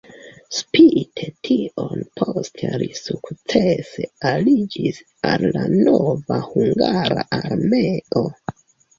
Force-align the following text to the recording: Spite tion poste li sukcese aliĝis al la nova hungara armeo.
Spite 0.59 1.25
tion 1.47 1.99
poste 2.21 2.69
li 2.83 2.87
sukcese 2.99 4.05
aliĝis 4.29 4.97
al 5.33 5.45
la 5.57 5.67
nova 5.75 6.39
hungara 6.47 7.27
armeo. 7.39 8.23